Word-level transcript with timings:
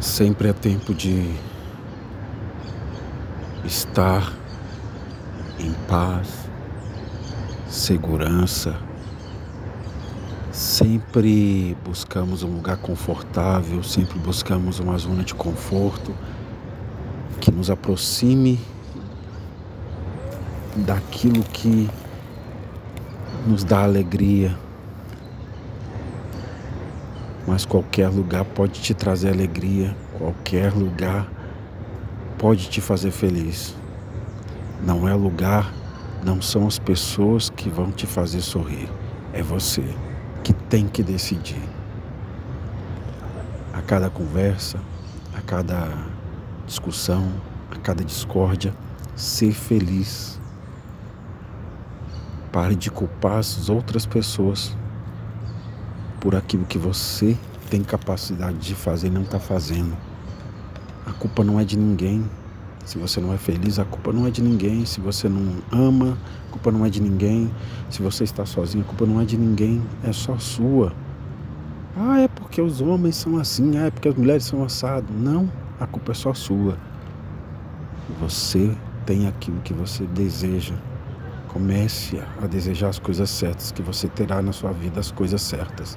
Sempre 0.00 0.48
é 0.48 0.52
tempo 0.52 0.94
de 0.94 1.34
estar 3.64 4.30
em 5.58 5.72
paz, 5.88 6.28
segurança. 7.68 8.76
Sempre 10.52 11.76
buscamos 11.84 12.42
um 12.42 12.54
lugar 12.54 12.76
confortável, 12.76 13.82
sempre 13.82 14.18
buscamos 14.18 14.80
uma 14.80 14.98
zona 14.98 15.24
de 15.24 15.34
conforto 15.34 16.14
que 17.40 17.50
nos 17.50 17.70
aproxime 17.70 18.60
daquilo 20.76 21.42
que 21.42 21.88
nos 23.46 23.64
dá 23.64 23.82
alegria. 23.82 24.56
Mas 27.46 27.64
qualquer 27.64 28.08
lugar 28.08 28.44
pode 28.44 28.80
te 28.80 28.92
trazer 28.92 29.30
alegria, 29.30 29.96
qualquer 30.18 30.72
lugar 30.72 31.28
pode 32.38 32.68
te 32.68 32.80
fazer 32.80 33.12
feliz. 33.12 33.76
Não 34.84 35.08
é 35.08 35.14
lugar, 35.14 35.72
não 36.24 36.42
são 36.42 36.66
as 36.66 36.78
pessoas 36.78 37.48
que 37.48 37.70
vão 37.70 37.92
te 37.92 38.04
fazer 38.04 38.40
sorrir, 38.40 38.88
é 39.32 39.42
você 39.42 39.84
que 40.42 40.52
tem 40.52 40.88
que 40.88 41.02
decidir. 41.02 41.62
A 43.72 43.80
cada 43.80 44.10
conversa, 44.10 44.80
a 45.32 45.40
cada 45.40 45.88
discussão, 46.66 47.30
a 47.70 47.76
cada 47.76 48.02
discórdia, 48.02 48.74
ser 49.14 49.52
feliz. 49.52 50.40
Pare 52.50 52.74
de 52.74 52.90
culpar 52.90 53.38
as 53.38 53.68
outras 53.68 54.04
pessoas 54.04 54.76
por 56.26 56.34
aquilo 56.34 56.64
que 56.64 56.76
você 56.76 57.38
tem 57.70 57.84
capacidade 57.84 58.58
de 58.58 58.74
fazer 58.74 59.06
e 59.06 59.10
não 59.10 59.22
está 59.22 59.38
fazendo. 59.38 59.96
A 61.06 61.12
culpa 61.12 61.44
não 61.44 61.60
é 61.60 61.64
de 61.64 61.78
ninguém. 61.78 62.28
Se 62.84 62.98
você 62.98 63.20
não 63.20 63.32
é 63.32 63.36
feliz, 63.36 63.78
a 63.78 63.84
culpa 63.84 64.12
não 64.12 64.26
é 64.26 64.30
de 64.32 64.42
ninguém. 64.42 64.84
Se 64.84 65.00
você 65.00 65.28
não 65.28 65.62
ama, 65.70 66.18
a 66.48 66.50
culpa 66.50 66.72
não 66.72 66.84
é 66.84 66.90
de 66.90 67.00
ninguém. 67.00 67.48
Se 67.88 68.02
você 68.02 68.24
está 68.24 68.44
sozinho, 68.44 68.82
a 68.82 68.88
culpa 68.88 69.06
não 69.06 69.20
é 69.20 69.24
de 69.24 69.36
ninguém. 69.36 69.80
É 70.02 70.12
só 70.12 70.36
sua. 70.36 70.92
Ah, 71.96 72.18
é 72.18 72.26
porque 72.26 72.60
os 72.60 72.80
homens 72.80 73.14
são 73.14 73.38
assim. 73.38 73.78
Ah, 73.78 73.86
é 73.86 73.90
porque 73.92 74.08
as 74.08 74.16
mulheres 74.16 74.42
são 74.42 74.64
assadas. 74.64 75.08
Não, 75.16 75.48
a 75.78 75.86
culpa 75.86 76.10
é 76.10 76.14
só 76.16 76.34
sua. 76.34 76.76
Você 78.18 78.76
tem 79.06 79.28
aquilo 79.28 79.60
que 79.60 79.72
você 79.72 80.04
deseja. 80.06 80.74
Comece 81.46 82.20
a 82.42 82.48
desejar 82.48 82.88
as 82.88 82.98
coisas 82.98 83.30
certas, 83.30 83.70
que 83.70 83.80
você 83.80 84.08
terá 84.08 84.42
na 84.42 84.50
sua 84.50 84.72
vida 84.72 84.98
as 84.98 85.12
coisas 85.12 85.40
certas. 85.40 85.96